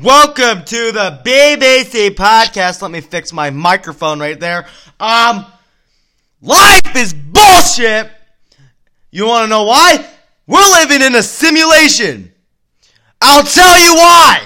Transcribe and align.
Welcome 0.00 0.64
to 0.64 0.90
the 0.90 1.20
BBC 1.22 2.14
podcast. 2.14 2.80
Let 2.80 2.90
me 2.90 3.02
fix 3.02 3.30
my 3.30 3.50
microphone 3.50 4.20
right 4.20 4.40
there. 4.40 4.66
Um, 4.98 5.44
life 6.40 6.96
is 6.96 7.12
bullshit. 7.12 8.10
You 9.10 9.26
want 9.26 9.44
to 9.44 9.48
know 9.50 9.64
why? 9.64 10.02
We're 10.46 10.66
living 10.80 11.02
in 11.02 11.14
a 11.14 11.22
simulation. 11.22 12.32
I'll 13.20 13.44
tell 13.44 13.78
you 13.78 13.94
why. 13.96 14.42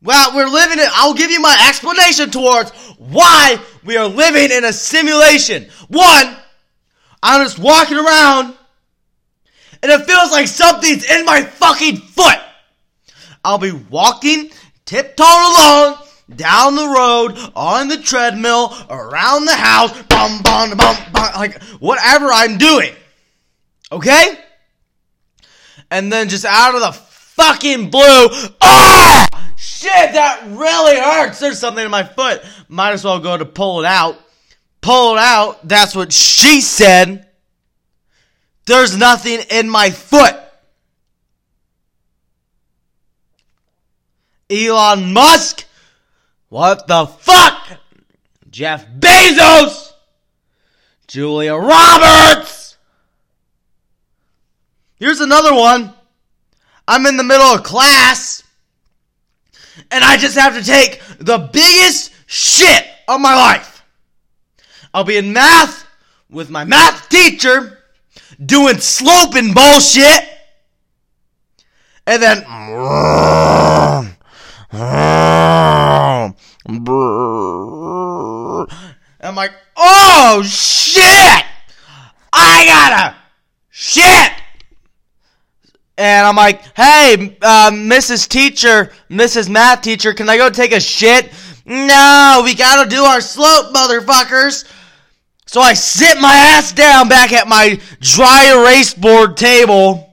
Well, 0.00 0.32
we're 0.36 0.46
living 0.46 0.78
in, 0.78 0.86
I'll 0.92 1.14
give 1.14 1.32
you 1.32 1.40
my 1.40 1.66
explanation 1.68 2.30
towards 2.30 2.70
why 2.98 3.60
we 3.84 3.96
are 3.96 4.06
living 4.06 4.56
in 4.56 4.64
a 4.64 4.72
simulation. 4.72 5.66
One, 5.88 6.36
I'm 7.20 7.44
just 7.44 7.58
walking 7.58 7.96
around 7.98 8.54
and 9.82 9.90
it 9.90 10.06
feels 10.06 10.30
like 10.30 10.46
something's 10.46 11.04
in 11.10 11.24
my 11.24 11.42
fucking 11.42 11.96
foot. 11.96 12.38
I'll 13.44 13.58
be 13.58 13.72
walking, 13.72 14.50
tiptoeing 14.84 15.28
along, 15.28 15.96
down 16.34 16.76
the 16.76 16.88
road, 16.88 17.38
on 17.54 17.88
the 17.88 17.98
treadmill, 17.98 18.74
around 18.88 19.44
the 19.44 19.54
house, 19.54 19.92
bum, 20.04 20.42
bum, 20.42 20.76
bum, 20.76 20.96
bum, 21.12 21.32
like 21.34 21.62
whatever 21.80 22.26
I'm 22.26 22.58
doing. 22.58 22.92
Okay? 23.90 24.38
And 25.90 26.12
then 26.12 26.28
just 26.28 26.44
out 26.44 26.74
of 26.74 26.80
the 26.80 26.92
fucking 26.92 27.90
blue, 27.90 28.28
ah! 28.60 29.26
Shit, 29.56 30.12
that 30.12 30.42
really 30.48 30.96
hurts. 30.96 31.38
There's 31.38 31.58
something 31.58 31.84
in 31.84 31.90
my 31.90 32.02
foot. 32.04 32.42
Might 32.68 32.92
as 32.92 33.04
well 33.04 33.20
go 33.20 33.36
to 33.36 33.44
pull 33.44 33.80
it 33.80 33.86
out. 33.86 34.18
Pull 34.80 35.14
it 35.14 35.18
out. 35.18 35.66
That's 35.66 35.94
what 35.94 36.12
she 36.12 36.60
said. 36.60 37.28
There's 38.66 38.96
nothing 38.96 39.40
in 39.50 39.68
my 39.68 39.90
foot. 39.90 40.36
Elon 44.52 45.12
Musk? 45.12 45.64
What 46.48 46.86
the 46.86 47.06
fuck? 47.06 47.78
Jeff 48.50 48.86
Bezos? 48.86 49.92
Julia 51.06 51.54
Roberts? 51.54 52.76
Here's 54.96 55.20
another 55.20 55.54
one. 55.54 55.94
I'm 56.86 57.06
in 57.06 57.16
the 57.16 57.24
middle 57.24 57.46
of 57.46 57.62
class 57.62 58.42
and 59.90 60.04
I 60.04 60.16
just 60.16 60.36
have 60.36 60.54
to 60.56 60.62
take 60.62 61.00
the 61.18 61.38
biggest 61.38 62.12
shit 62.26 62.86
of 63.08 63.20
my 63.20 63.34
life. 63.34 63.84
I'll 64.92 65.04
be 65.04 65.16
in 65.16 65.32
math 65.32 65.86
with 66.28 66.50
my 66.50 66.64
math 66.64 67.08
teacher 67.08 67.78
doing 68.44 68.78
sloping 68.78 69.54
bullshit 69.54 70.28
and 72.06 72.22
then 72.22 72.44
I'm 79.20 79.36
like, 79.36 79.52
oh 79.76 80.42
shit! 80.44 81.44
I 82.32 82.64
gotta 82.66 83.16
shit! 83.70 84.32
And 85.98 86.26
I'm 86.26 86.36
like, 86.36 86.62
hey, 87.02 87.36
uh, 87.42 87.70
Mrs. 87.72 88.28
Teacher, 88.28 88.92
Mrs. 89.10 89.48
Math 89.48 89.82
Teacher, 89.82 90.14
can 90.14 90.28
I 90.28 90.36
go 90.36 90.50
take 90.50 90.72
a 90.72 90.80
shit? 90.80 91.32
No, 91.64 92.42
we 92.44 92.54
gotta 92.54 92.88
do 92.88 93.02
our 93.02 93.20
slope, 93.20 93.74
motherfuckers. 93.74 94.70
So 95.46 95.60
I 95.60 95.74
sit 95.74 96.18
my 96.20 96.32
ass 96.32 96.72
down 96.72 97.08
back 97.08 97.32
at 97.32 97.48
my 97.48 97.80
dry 98.00 98.52
erase 98.56 98.94
board 98.94 99.36
table. 99.36 100.08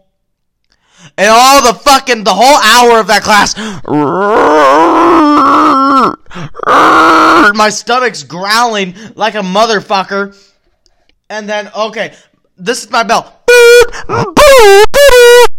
And 1.17 1.29
all 1.29 1.61
the 1.61 1.77
fucking, 1.77 2.23
the 2.23 2.33
whole 2.33 2.57
hour 2.57 2.99
of 2.99 3.07
that 3.07 3.23
class, 3.23 3.55
my 7.55 7.69
stomach's 7.69 8.23
growling 8.23 8.95
like 9.15 9.35
a 9.35 9.41
motherfucker. 9.41 10.35
And 11.29 11.47
then, 11.47 11.69
okay, 11.75 12.15
this 12.57 12.83
is 12.83 12.89
my 12.89 13.03
bell. 13.03 13.35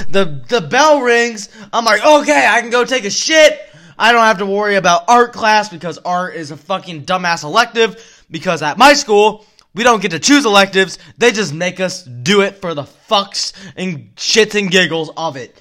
The, 0.09 0.43
the 0.49 0.61
bell 0.61 1.01
rings. 1.03 1.49
I'm 1.73 1.85
like, 1.85 2.05
okay, 2.05 2.47
I 2.49 2.61
can 2.61 2.71
go 2.71 2.85
take 2.85 3.05
a 3.05 3.11
shit. 3.11 3.61
I 3.99 4.13
don't 4.13 4.25
have 4.25 4.39
to 4.39 4.47
worry 4.47 4.77
about 4.77 5.05
art 5.09 5.33
class 5.33 5.69
because 5.69 5.99
art 5.99 6.35
is 6.35 6.51
a 6.51 6.57
fucking 6.57 7.05
dumbass 7.05 7.45
elective. 7.45 8.25
Because 8.31 8.63
at 8.63 8.79
my 8.79 8.95
school, 8.95 9.45
we 9.75 9.85
don't 9.85 10.01
get 10.01 10.13
to 10.13 10.19
choose 10.19 10.47
electives. 10.47 10.99
They 11.19 11.33
just 11.33 11.53
make 11.53 11.81
us 11.81 12.03
do 12.03 12.41
it 12.43 12.57
for 12.57 12.75
the 12.75 12.85
fucks 12.85 13.53
and 13.77 14.15
shits 14.17 14.59
and 14.59 14.71
giggles 14.71 15.11
of 15.17 15.37
it. 15.37 15.57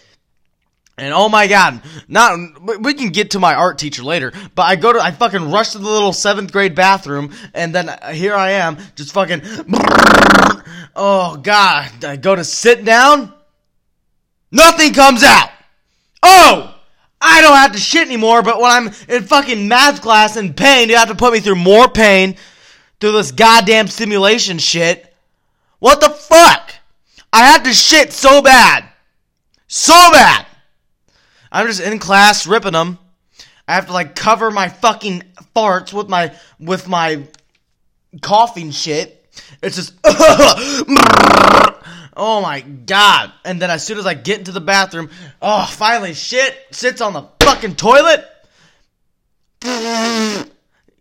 And 0.99 1.13
oh 1.13 1.29
my 1.29 1.47
god, 1.47 1.81
not 2.09 2.37
we 2.81 2.93
can 2.93 3.09
get 3.09 3.31
to 3.31 3.39
my 3.39 3.55
art 3.55 3.77
teacher 3.77 4.03
later, 4.03 4.33
but 4.53 4.63
I 4.63 4.75
go 4.75 4.91
to 4.91 4.99
I 4.99 5.11
fucking 5.11 5.49
rush 5.49 5.71
to 5.71 5.77
the 5.77 5.87
little 5.87 6.11
seventh 6.11 6.51
grade 6.51 6.75
bathroom, 6.75 7.33
and 7.53 7.73
then 7.73 7.89
here 8.13 8.35
I 8.35 8.51
am, 8.51 8.77
just 8.95 9.13
fucking. 9.13 9.41
Oh 10.95 11.37
god, 11.41 12.03
I 12.03 12.17
go 12.17 12.35
to 12.35 12.43
sit 12.43 12.83
down, 12.83 13.33
nothing 14.51 14.93
comes 14.93 15.23
out. 15.23 15.49
Oh, 16.21 16.75
I 17.21 17.41
don't 17.41 17.55
have 17.55 17.73
to 17.73 17.77
shit 17.77 18.07
anymore. 18.07 18.41
But 18.41 18.59
when 18.59 18.71
I'm 18.71 18.87
in 19.07 19.23
fucking 19.23 19.67
math 19.67 20.01
class 20.01 20.37
in 20.37 20.53
pain, 20.53 20.89
you 20.89 20.97
have 20.97 21.09
to 21.09 21.15
put 21.15 21.33
me 21.33 21.39
through 21.39 21.55
more 21.55 21.87
pain 21.87 22.35
through 22.99 23.13
this 23.13 23.31
goddamn 23.31 23.87
simulation 23.87 24.57
shit. 24.57 25.13
What 25.79 26.01
the 26.01 26.09
fuck? 26.09 26.73
I 27.31 27.45
have 27.51 27.63
to 27.63 27.73
shit 27.73 28.11
so 28.11 28.41
bad. 28.41 28.85
So 29.67 29.93
bad. 30.11 30.45
I'm 31.51 31.67
just 31.67 31.81
in 31.81 31.99
class 31.99 32.45
ripping 32.45 32.73
them. 32.73 32.99
I 33.67 33.75
have 33.75 33.87
to 33.87 33.93
like 33.93 34.15
cover 34.15 34.51
my 34.51 34.67
fucking 34.67 35.23
farts 35.55 35.93
with 35.93 36.09
my 36.09 36.33
with 36.59 36.87
my 36.87 37.27
coughing 38.21 38.71
shit. 38.71 39.15
It's 39.61 39.75
just 39.75 39.93
Oh 42.15 42.41
my 42.41 42.61
god. 42.61 43.31
And 43.45 43.61
then 43.61 43.69
as 43.69 43.85
soon 43.85 43.97
as 43.97 44.05
I 44.05 44.13
get 44.13 44.39
into 44.39 44.51
the 44.51 44.61
bathroom, 44.61 45.09
oh 45.41 45.65
finally 45.71 46.13
shit 46.13 46.57
sits 46.71 47.01
on 47.01 47.13
the 47.13 47.27
fucking 47.41 47.75
toilet. 47.75 48.25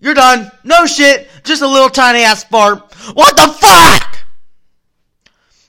You're 0.01 0.15
done. 0.15 0.51
No 0.65 0.87
shit. 0.87 1.29
Just 1.45 1.63
a 1.63 1.69
little 1.69 1.91
tiny 1.91 2.23
ass 2.23 2.45
fart. 2.45 2.93
What 3.15 3.37
the 3.37 3.49
fuck? 3.49 4.19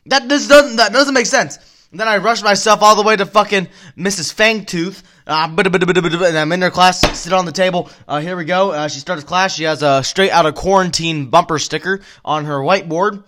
That 0.06 0.30
this 0.30 0.48
doesn't 0.48 0.78
that 0.78 0.92
doesn't 0.92 1.14
make 1.14 1.26
sense. 1.26 1.58
And 1.92 2.00
then 2.00 2.08
I 2.08 2.18
rush 2.18 2.44
myself 2.44 2.84
all 2.84 2.96
the 2.96 3.02
way 3.02 3.16
to 3.16 3.26
fucking 3.26 3.68
Mrs. 3.98 4.34
Fangtooth. 4.34 5.02
Uh, 5.26 5.48
and 5.48 6.38
I'm 6.38 6.52
in 6.52 6.62
her 6.62 6.70
class, 6.70 7.02
sit 7.20 7.34
on 7.34 7.46
the 7.46 7.52
table. 7.52 7.90
Uh, 8.08 8.20
here 8.20 8.36
we 8.36 8.46
go. 8.46 8.72
Uh, 8.72 8.88
she 8.88 9.00
starts 9.00 9.24
class. 9.24 9.56
She 9.56 9.64
has 9.64 9.82
a 9.82 10.04
straight 10.04 10.32
out 10.32 10.46
of 10.46 10.56
quarantine 10.56 11.28
bumper 11.28 11.58
sticker 11.58 12.02
on 12.24 12.46
her 12.46 12.60
whiteboard. 12.60 13.24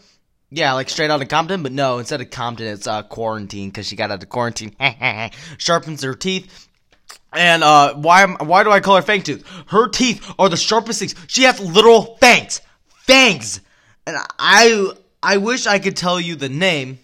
Yeah, 0.53 0.73
like 0.73 0.89
straight 0.89 1.09
out 1.09 1.21
of 1.21 1.29
Compton, 1.29 1.63
but 1.63 1.71
no, 1.71 1.99
instead 1.99 2.19
of 2.19 2.29
Compton, 2.29 2.67
it's 2.67 2.85
uh, 2.85 3.03
quarantine 3.03 3.69
because 3.69 3.87
she 3.87 3.95
got 3.95 4.11
out 4.11 4.21
of 4.21 4.27
quarantine. 4.27 4.75
Sharpens 5.57 6.03
her 6.03 6.13
teeth. 6.13 6.67
And 7.33 7.63
uh, 7.63 7.93
why 7.95 8.25
why 8.25 8.63
do 8.63 8.71
I 8.71 8.81
call 8.81 8.97
her 8.97 9.01
Fangtooth? 9.01 9.45
Her 9.67 9.87
teeth 9.87 10.29
are 10.37 10.49
the 10.49 10.57
sharpest 10.57 10.99
things. 10.99 11.15
She 11.27 11.43
has 11.43 11.61
literal 11.61 12.17
fangs, 12.17 12.59
fangs. 12.89 13.61
And 14.05 14.17
I 14.37 14.91
I 15.23 15.37
wish 15.37 15.65
I 15.65 15.79
could 15.79 15.95
tell 15.95 16.19
you 16.19 16.35
the 16.35 16.49
name. 16.49 16.99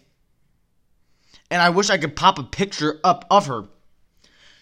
And 1.49 1.61
I 1.61 1.69
wish 1.69 1.89
I 1.89 1.97
could 1.97 2.17
pop 2.17 2.39
a 2.39 2.43
picture 2.43 2.99
up 3.05 3.25
of 3.31 3.47
her. 3.47 3.63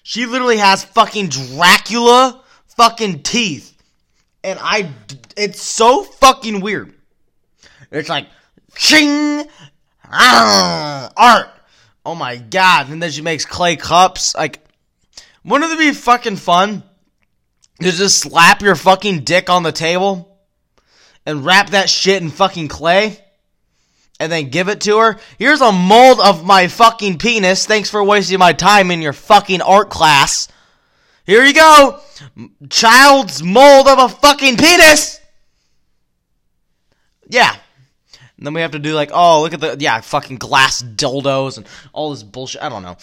She 0.03 0.27
literally 0.27 0.57
has 0.57 0.83
fucking 0.83 1.29
Dracula 1.29 2.43
fucking 2.77 3.23
teeth. 3.23 3.75
And 4.43 4.59
I 4.61 4.91
it's 5.35 5.63
so 5.63 6.03
fucking 6.03 6.61
weird. 6.61 6.93
It's 7.89 8.09
like 8.09 8.27
ching 8.75 9.45
ah, 10.11 11.11
art. 11.15 11.49
Oh 12.05 12.15
my 12.15 12.37
god. 12.37 12.89
And 12.89 13.01
then 13.01 13.11
she 13.11 13.21
makes 13.21 13.45
clay 13.45 13.75
cups 13.75 14.35
like 14.35 14.59
wouldn't 15.43 15.71
it 15.71 15.79
be 15.79 15.93
fucking 15.93 16.37
fun 16.37 16.83
to 17.79 17.91
just 17.91 18.19
slap 18.19 18.61
your 18.61 18.75
fucking 18.75 19.19
dick 19.19 19.49
on 19.49 19.61
the 19.61 19.71
table 19.71 20.39
and 21.25 21.45
wrap 21.45 21.69
that 21.69 21.89
shit 21.89 22.21
in 22.21 22.29
fucking 22.29 22.67
clay 22.67 23.19
and 24.19 24.31
then 24.31 24.49
give 24.49 24.69
it 24.69 24.81
to 24.81 24.97
her? 24.97 25.19
Here's 25.37 25.61
a 25.61 25.71
mold 25.71 26.19
of 26.19 26.43
my 26.43 26.67
fucking 26.67 27.19
penis. 27.19 27.67
Thanks 27.67 27.91
for 27.91 28.03
wasting 28.03 28.39
my 28.39 28.53
time 28.53 28.89
in 28.89 29.03
your 29.03 29.13
fucking 29.13 29.61
art 29.61 29.91
class. 29.91 30.47
Here 31.25 31.43
you 31.43 31.53
go. 31.53 31.99
Child's 32.69 33.43
mold 33.43 33.87
of 33.87 33.99
a 33.99 34.09
fucking 34.09 34.57
penis. 34.57 35.19
Yeah. 37.27 37.55
And 38.37 38.45
then 38.45 38.53
we 38.53 38.61
have 38.61 38.71
to 38.71 38.79
do 38.79 38.93
like, 38.93 39.11
oh, 39.13 39.41
look 39.41 39.53
at 39.53 39.61
the, 39.61 39.77
yeah, 39.79 40.01
fucking 40.01 40.37
glass 40.37 40.83
dildos 40.83 41.57
and 41.57 41.65
all 41.93 42.11
this 42.11 42.23
bullshit. 42.23 42.61
I 42.61 42.69
don't 42.69 42.83
know. 42.83 42.97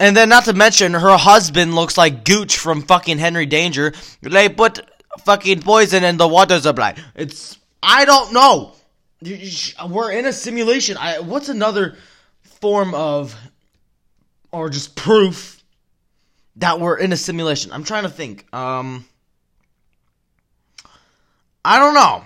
And 0.00 0.16
then, 0.16 0.28
not 0.28 0.44
to 0.46 0.52
mention, 0.52 0.92
her 0.92 1.16
husband 1.16 1.74
looks 1.74 1.96
like 1.96 2.24
Gooch 2.24 2.58
from 2.58 2.82
fucking 2.82 3.18
Henry 3.18 3.46
Danger. 3.46 3.94
They 4.20 4.48
put 4.48 4.80
fucking 5.20 5.62
poison 5.62 6.02
in 6.04 6.16
the 6.16 6.26
water 6.26 6.60
supply. 6.60 6.96
It's 7.14 7.58
I 7.82 8.04
don't 8.04 8.32
know. 8.32 8.72
We're 9.88 10.10
in 10.10 10.26
a 10.26 10.32
simulation. 10.32 10.96
I, 10.96 11.20
what's 11.20 11.48
another 11.48 11.96
form 12.60 12.94
of, 12.94 13.34
or 14.50 14.68
just 14.68 14.96
proof 14.96 15.62
that 16.56 16.80
we're 16.80 16.98
in 16.98 17.12
a 17.12 17.16
simulation. 17.16 17.72
I'm 17.72 17.84
trying 17.84 18.02
to 18.02 18.10
think. 18.10 18.52
Um, 18.52 19.04
I 21.64 21.78
don't 21.78 21.94
know. 21.94 22.24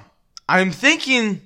I'm 0.48 0.72
thinking. 0.72 1.42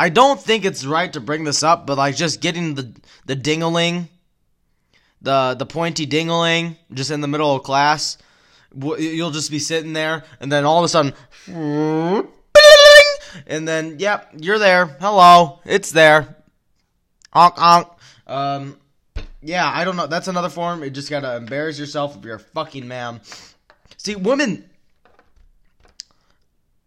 I 0.00 0.08
don't 0.08 0.40
think 0.40 0.64
it's 0.64 0.86
right 0.86 1.12
to 1.12 1.20
bring 1.20 1.44
this 1.44 1.62
up, 1.62 1.86
but 1.86 1.98
like 1.98 2.16
just 2.16 2.40
getting 2.40 2.74
the 2.74 2.90
the 3.26 3.36
dingaling, 3.36 4.08
the 5.20 5.54
the 5.58 5.66
pointy 5.66 6.06
dingaling, 6.06 6.78
just 6.94 7.10
in 7.10 7.20
the 7.20 7.28
middle 7.28 7.54
of 7.54 7.62
class. 7.64 8.16
You'll 8.74 9.30
just 9.30 9.50
be 9.50 9.58
sitting 9.58 9.92
there, 9.92 10.24
and 10.40 10.50
then 10.50 10.64
all 10.64 10.78
of 10.78 10.84
a 10.84 10.88
sudden, 10.88 11.12
and 13.46 13.68
then 13.68 13.98
yep, 13.98 14.30
you're 14.38 14.58
there. 14.58 14.86
Hello, 14.86 15.60
it's 15.66 15.90
there. 15.90 16.34
Honk 17.30 17.58
honk. 17.58 17.88
Um, 18.26 18.78
yeah, 19.42 19.70
I 19.70 19.84
don't 19.84 19.96
know. 19.96 20.06
That's 20.06 20.28
another 20.28 20.48
form. 20.48 20.82
You 20.82 20.88
just 20.88 21.10
gotta 21.10 21.36
embarrass 21.36 21.78
yourself 21.78 22.16
if 22.16 22.24
you're 22.24 22.36
a 22.36 22.40
fucking 22.40 22.88
man. 22.88 23.20
See, 23.98 24.16
women, 24.16 24.64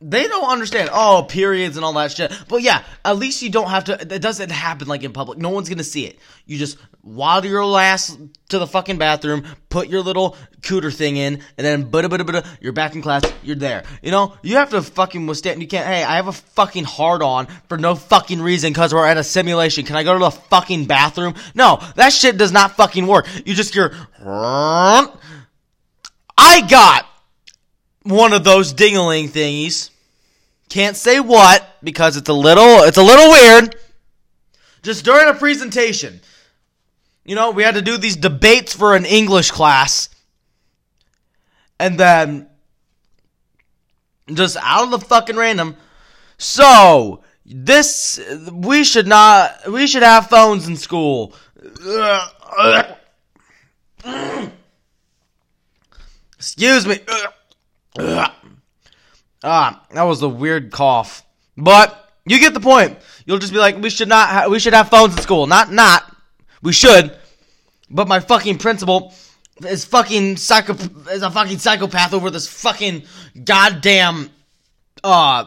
they 0.05 0.27
don't 0.27 0.49
understand. 0.49 0.89
Oh, 0.91 1.25
periods 1.27 1.77
and 1.77 1.85
all 1.85 1.93
that 1.93 2.11
shit. 2.11 2.31
But 2.49 2.61
yeah, 2.61 2.83
at 3.05 3.17
least 3.17 3.41
you 3.41 3.49
don't 3.49 3.69
have 3.69 3.85
to. 3.85 3.93
It 3.93 4.21
doesn't 4.21 4.51
happen 4.51 4.87
like 4.87 5.03
in 5.03 5.13
public. 5.13 5.39
No 5.39 5.49
one's 5.49 5.69
gonna 5.69 5.83
see 5.83 6.05
it. 6.05 6.19
You 6.45 6.57
just 6.57 6.77
waddle 7.01 7.49
your 7.49 7.79
ass 7.79 8.17
to 8.49 8.59
the 8.59 8.67
fucking 8.67 8.97
bathroom, 8.97 9.45
put 9.69 9.87
your 9.87 10.01
little 10.01 10.35
cooter 10.61 10.93
thing 10.93 11.15
in, 11.17 11.41
and 11.57 11.65
then 11.65 11.89
bada 11.89 12.05
bada 12.05 12.21
bada, 12.21 12.45
you're 12.59 12.73
back 12.73 12.95
in 12.95 13.01
class. 13.01 13.23
You're 13.43 13.55
there. 13.55 13.83
You 14.01 14.11
know, 14.11 14.33
you 14.41 14.57
have 14.57 14.71
to 14.71 14.81
fucking 14.81 15.25
withstand. 15.25 15.61
You 15.61 15.67
can't. 15.67 15.85
Hey, 15.85 16.03
I 16.03 16.17
have 16.17 16.27
a 16.27 16.33
fucking 16.33 16.83
hard 16.83 17.21
on 17.21 17.47
for 17.69 17.77
no 17.77 17.95
fucking 17.95 18.41
reason 18.41 18.73
because 18.73 18.93
we're 18.93 19.07
at 19.07 19.17
a 19.17 19.23
simulation. 19.23 19.85
Can 19.85 19.95
I 19.95 20.03
go 20.03 20.13
to 20.13 20.19
the 20.19 20.31
fucking 20.31 20.85
bathroom? 20.85 21.35
No, 21.55 21.81
that 21.95 22.11
shit 22.11 22.37
does 22.37 22.51
not 22.51 22.75
fucking 22.75 23.07
work. 23.07 23.25
You 23.45 23.53
just 23.53 23.73
hear. 23.73 23.95
I 24.21 25.07
got 26.69 27.05
one 28.03 28.33
of 28.33 28.43
those 28.43 28.73
dingaling 28.73 29.29
thingies. 29.29 29.91
Can't 30.73 30.97
say 30.97 31.19
what 31.19 31.63
because 31.83 32.17
it's 32.17 32.29
a 32.29 32.33
little 32.33 32.81
it's 32.81 32.97
a 32.97 33.03
little 33.03 33.29
weird. 33.29 33.75
Just 34.81 35.05
during 35.05 35.29
a 35.29 35.35
presentation. 35.35 36.19
You 37.23 37.35
know, 37.35 37.51
we 37.51 37.61
had 37.61 37.75
to 37.75 37.83
do 37.83 37.99
these 37.99 38.15
debates 38.15 38.73
for 38.73 38.95
an 38.95 39.05
English 39.05 39.51
class. 39.51 40.09
And 41.79 41.99
then 41.99 42.47
just 44.33 44.57
out 44.63 44.85
of 44.85 44.89
the 44.89 44.97
fucking 45.05 45.35
random. 45.35 45.77
So, 46.39 47.23
this 47.45 48.19
we 48.51 48.83
should 48.83 49.05
not 49.05 49.69
we 49.69 49.85
should 49.85 50.01
have 50.01 50.27
phones 50.27 50.67
in 50.67 50.75
school. 50.75 51.35
Excuse 56.39 56.87
me. 56.87 56.99
Ah, 59.43 59.83
that 59.91 60.03
was 60.03 60.21
a 60.21 60.29
weird 60.29 60.71
cough. 60.71 61.23
But 61.57 62.11
you 62.25 62.39
get 62.39 62.53
the 62.53 62.59
point. 62.59 62.97
You'll 63.25 63.39
just 63.39 63.53
be 63.53 63.59
like, 63.59 63.77
we 63.77 63.89
should 63.89 64.07
not, 64.07 64.29
ha- 64.29 64.47
we 64.49 64.59
should 64.59 64.73
have 64.73 64.89
phones 64.89 65.15
in 65.15 65.21
school. 65.21 65.47
Not, 65.47 65.71
not. 65.71 66.15
We 66.61 66.73
should. 66.73 67.17
But 67.89 68.07
my 68.07 68.19
fucking 68.19 68.57
principal 68.57 69.13
is 69.67 69.85
fucking 69.85 70.37
psycho, 70.37 70.73
is 71.11 71.21
a 71.21 71.29
fucking 71.29 71.59
psychopath 71.59 72.13
over 72.13 72.29
this 72.29 72.47
fucking 72.47 73.03
goddamn, 73.43 74.29
uh, 75.03 75.45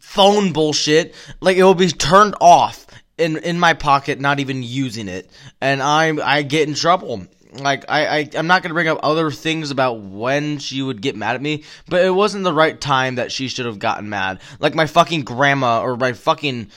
phone 0.00 0.52
bullshit. 0.52 1.14
Like 1.40 1.56
it 1.56 1.62
will 1.62 1.74
be 1.74 1.88
turned 1.88 2.34
off 2.40 2.86
in 3.18 3.36
in 3.38 3.58
my 3.58 3.72
pocket, 3.72 4.20
not 4.20 4.40
even 4.40 4.62
using 4.62 5.08
it, 5.08 5.30
and 5.60 5.82
I 5.82 6.12
I 6.22 6.42
get 6.42 6.68
in 6.68 6.74
trouble 6.74 7.26
like 7.60 7.84
I, 7.88 8.18
I 8.18 8.30
I'm 8.34 8.46
not 8.46 8.62
gonna 8.62 8.74
bring 8.74 8.88
up 8.88 9.00
other 9.02 9.30
things 9.30 9.70
about 9.70 10.00
when 10.00 10.58
she 10.58 10.82
would 10.82 11.00
get 11.00 11.16
mad 11.16 11.36
at 11.36 11.42
me, 11.42 11.64
but 11.88 12.04
it 12.04 12.10
wasn't 12.10 12.44
the 12.44 12.52
right 12.52 12.80
time 12.80 13.16
that 13.16 13.32
she 13.32 13.48
should 13.48 13.66
have 13.66 13.78
gotten 13.78 14.08
mad. 14.08 14.40
Like 14.58 14.74
my 14.74 14.86
fucking 14.86 15.22
grandma 15.22 15.82
or 15.82 15.96
my 15.96 16.12
fucking 16.12 16.70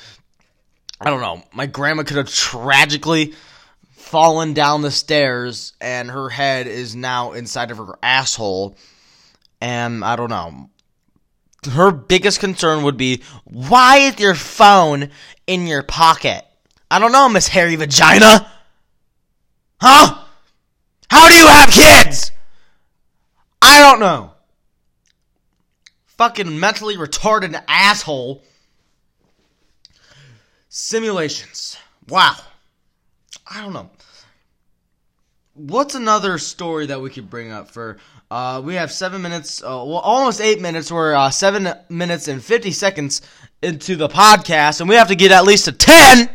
I 1.02 1.10
don't 1.10 1.22
know, 1.22 1.44
my 1.54 1.66
grandma 1.66 2.04
could 2.04 2.18
have 2.18 2.34
tragically 2.34 3.34
fallen 3.92 4.54
down 4.54 4.82
the 4.82 4.92
stairs 4.92 5.74
and 5.80 6.10
her 6.10 6.30
head 6.30 6.68
is 6.68 6.96
now 6.96 7.34
inside 7.34 7.72
of 7.72 7.78
her 7.78 7.98
asshole. 8.02 8.76
And 9.62 10.04
I 10.04 10.16
don't 10.16 10.30
know. 10.30 10.70
Her 11.72 11.92
biggest 11.92 12.40
concern 12.40 12.84
would 12.84 12.98
be 12.98 13.22
why 13.44 13.98
is 13.98 14.20
your 14.20 14.36
phone 14.36 15.10
in 15.46 15.68
your 15.68 15.84
pocket? 15.84 16.46
I 16.90 17.00
don't 17.00 17.12
know, 17.12 17.30
Miss 17.30 17.48
Hairy 17.48 17.76
Vagina. 17.76 18.52
Huh? 19.80 20.26
How 21.10 21.28
do 21.28 21.34
you 21.34 21.48
have 21.48 21.70
kids? 21.70 22.32
I 23.62 23.80
don't 23.80 24.00
know. 24.00 24.32
Fucking 26.18 26.60
mentally 26.60 26.98
retarded 26.98 27.62
asshole. 27.68 28.44
Simulations. 30.70 31.78
Wow. 32.08 32.36
I 33.50 33.62
don't 33.62 33.74
know. 33.74 33.90
What's 35.54 35.96
another 35.96 36.38
story 36.38 36.86
that 36.86 37.02
we 37.02 37.10
could 37.10 37.30
bring 37.30 37.52
up 37.52 37.70
for? 37.70 37.98
Uh, 38.32 38.62
we 38.64 38.76
have 38.76 38.92
seven 38.92 39.22
minutes, 39.22 39.64
uh, 39.64 39.68
well, 39.68 39.98
almost 39.98 40.40
eight 40.40 40.62
minutes. 40.62 40.92
We're 40.92 41.16
uh, 41.16 41.32
seven 41.32 41.74
minutes 41.90 42.28
and 42.28 42.44
50 42.44 42.72
seconds 42.72 43.22
into 43.62 43.96
the 43.96 44.08
podcast, 44.08 44.80
and 44.80 44.88
we 44.88 44.96
have 44.96 45.08
to 45.08 45.16
get 45.16 45.32
at 45.32 45.46
least 45.46 45.68
a 45.68 45.72
10. 45.72 46.30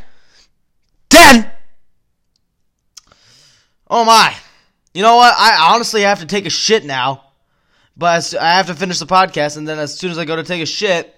10! 1.10 1.50
Oh 3.88 4.04
my. 4.04 4.34
You 4.94 5.02
know 5.02 5.16
what? 5.16 5.34
I 5.36 5.74
honestly 5.74 6.02
have 6.02 6.20
to 6.20 6.26
take 6.26 6.46
a 6.46 6.50
shit 6.50 6.84
now. 6.84 7.24
But 7.96 8.34
I 8.34 8.56
have 8.56 8.66
to 8.66 8.74
finish 8.74 8.98
the 8.98 9.06
podcast, 9.06 9.56
and 9.56 9.68
then 9.68 9.78
as 9.78 9.96
soon 9.96 10.10
as 10.10 10.18
I 10.18 10.24
go 10.24 10.34
to 10.34 10.42
take 10.42 10.60
a 10.62 10.66
shit, 10.66 11.14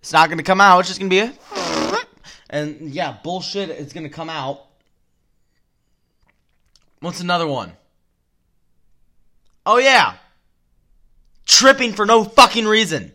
it's 0.00 0.12
not 0.12 0.28
going 0.28 0.38
to 0.38 0.44
come 0.44 0.60
out. 0.60 0.80
It's 0.80 0.88
just 0.88 0.98
going 0.98 1.10
to 1.10 1.14
be 1.14 1.20
a. 1.20 1.98
And 2.50 2.90
yeah, 2.90 3.16
bullshit, 3.22 3.70
it's 3.70 3.92
going 3.92 4.04
to 4.04 4.12
come 4.12 4.28
out. 4.30 4.64
What's 7.00 7.20
another 7.20 7.46
one? 7.46 7.72
Oh, 9.64 9.78
yeah. 9.78 10.14
Tripping 11.44 11.92
for 11.92 12.06
no 12.06 12.24
fucking 12.24 12.66
reason. 12.66 13.12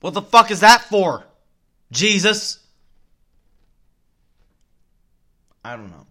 What 0.00 0.14
the 0.14 0.22
fuck 0.22 0.50
is 0.50 0.60
that 0.60 0.82
for? 0.84 1.24
Jesus. 1.92 2.58
I 5.62 5.76
don't 5.76 5.90
know. 5.90 6.06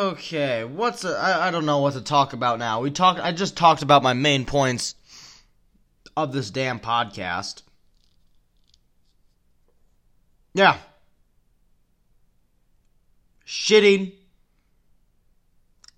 Okay, 0.00 0.64
what's 0.64 1.04
I, 1.04 1.48
I 1.48 1.50
don't 1.50 1.66
know 1.66 1.80
what 1.80 1.92
to 1.92 2.00
talk 2.00 2.32
about 2.32 2.58
now. 2.58 2.80
We 2.80 2.90
talked. 2.90 3.20
I 3.20 3.32
just 3.32 3.56
talked 3.56 3.82
about 3.82 4.02
my 4.02 4.14
main 4.14 4.46
points 4.46 4.94
of 6.16 6.32
this 6.32 6.50
damn 6.50 6.80
podcast. 6.80 7.62
Yeah. 10.54 10.78
Shitting 13.46 14.12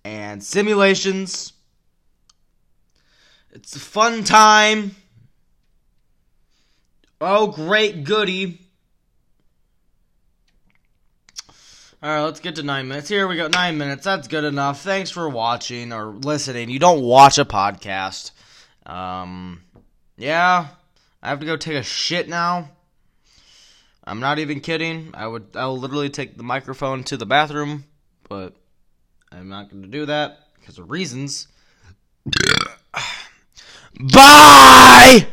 and 0.03 0.43
simulations. 0.43 1.53
It's 3.51 3.75
a 3.75 3.79
fun 3.79 4.23
time. 4.23 4.95
Oh, 7.21 7.47
great 7.47 8.03
goody. 8.03 8.62
Alright, 12.03 12.25
let's 12.25 12.41
get 12.41 12.55
to 12.55 12.63
nine 12.63 12.89
minutes. 12.89 13.07
Here 13.07 13.25
we 13.29 13.37
go. 13.37 13.47
Nine 13.47 13.77
minutes. 13.77 14.03
That's 14.03 14.27
good 14.27 14.43
enough. 14.43 14.81
Thanks 14.81 15.09
for 15.09 15.29
watching 15.29 15.93
or 15.93 16.07
listening. 16.07 16.69
You 16.69 16.77
don't 16.77 17.01
watch 17.01 17.37
a 17.37 17.45
podcast. 17.45 18.31
Um, 18.85 19.61
yeah. 20.17 20.67
I 21.21 21.29
have 21.29 21.39
to 21.39 21.45
go 21.45 21.55
take 21.55 21.75
a 21.77 21.83
shit 21.83 22.27
now. 22.27 22.69
I'm 24.03 24.19
not 24.19 24.37
even 24.37 24.59
kidding. 24.59 25.11
I 25.13 25.25
would 25.25 25.55
I 25.55 25.65
will 25.67 25.79
literally 25.79 26.09
take 26.09 26.35
the 26.35 26.43
microphone 26.43 27.05
to 27.05 27.15
the 27.15 27.25
bathroom, 27.25 27.85
but 28.27 28.53
I'm 29.31 29.47
not 29.47 29.71
going 29.71 29.83
to 29.83 29.87
do 29.87 30.05
that 30.07 30.39
because 30.59 30.79
of 30.79 30.91
reasons. 30.91 31.47
Bye! 34.13 35.27